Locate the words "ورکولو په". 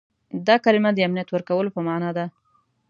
1.31-1.81